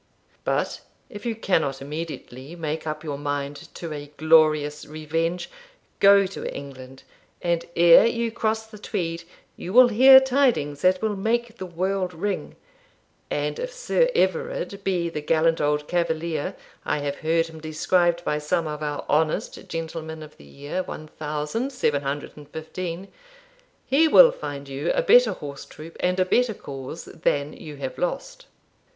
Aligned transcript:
But 0.43 0.81
if 1.11 1.27
you 1.27 1.35
cannot 1.35 1.79
immediately 1.79 2.55
make 2.55 2.87
up 2.87 3.03
your 3.03 3.19
mind 3.19 3.69
to 3.75 3.93
a 3.93 4.11
glorious 4.17 4.83
revenge, 4.87 5.47
go 5.99 6.25
to 6.25 6.51
England, 6.51 7.03
and 7.39 7.63
ere 7.75 8.07
you 8.07 8.31
cross 8.31 8.65
the 8.65 8.79
Tweed 8.79 9.25
you 9.55 9.71
will 9.73 9.89
hear 9.89 10.19
tidings 10.19 10.81
that 10.81 11.03
will 11.03 11.15
make 11.15 11.57
the 11.57 11.67
world 11.67 12.15
ring; 12.15 12.55
and 13.29 13.59
if 13.59 13.71
Sir 13.71 14.09
Everard 14.15 14.83
be 14.83 15.07
the 15.07 15.21
gallant 15.21 15.61
old 15.61 15.87
cavalier 15.87 16.55
I 16.83 16.97
have 16.97 17.17
heard 17.19 17.45
him 17.45 17.61
described 17.61 18.23
by 18.25 18.39
some 18.39 18.65
of 18.65 18.81
our 18.81 19.05
HONEST 19.07 19.67
gentlemen 19.69 20.23
of 20.23 20.35
the 20.37 20.45
year 20.45 20.81
one 20.81 21.09
thousand 21.09 21.69
seven 21.71 22.01
hundred 22.01 22.31
and 22.35 22.49
fifteen, 22.49 23.07
he 23.85 24.07
will 24.07 24.31
find 24.31 24.67
you 24.67 24.91
a 24.93 25.03
better 25.03 25.33
horse 25.33 25.63
troop 25.63 25.95
and 25.99 26.19
a 26.19 26.25
better 26.25 26.55
cause 26.55 27.05
than 27.05 27.53
you 27.53 27.75
have 27.75 27.99
lost.' 27.99 28.47